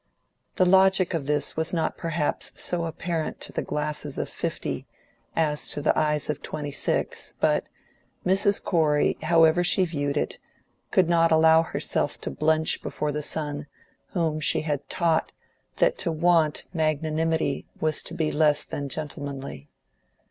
[0.55, 4.87] The logic of this was not perhaps so apparent to the glasses of fifty
[5.35, 7.65] as to the eyes of twenty six; but
[8.25, 8.63] Mrs.
[8.63, 10.39] Corey, however she viewed it,
[10.89, 13.67] could not allow herself to blench before the son
[14.13, 15.33] whom she had taught
[15.75, 19.69] that to want magnanimity was to be less than gentlemanly.